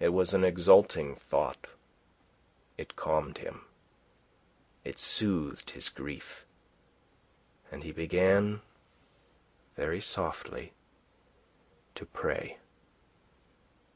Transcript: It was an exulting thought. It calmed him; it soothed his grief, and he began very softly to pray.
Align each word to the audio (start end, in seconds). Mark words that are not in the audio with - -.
It 0.00 0.08
was 0.08 0.34
an 0.34 0.42
exulting 0.42 1.14
thought. 1.14 1.68
It 2.76 2.96
calmed 2.96 3.38
him; 3.38 3.64
it 4.82 4.98
soothed 4.98 5.70
his 5.70 5.88
grief, 5.88 6.44
and 7.70 7.84
he 7.84 7.92
began 7.92 8.60
very 9.76 10.00
softly 10.00 10.72
to 11.94 12.06
pray. 12.06 12.58